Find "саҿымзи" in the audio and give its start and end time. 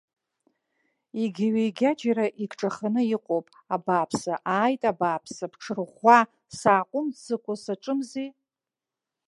7.63-8.27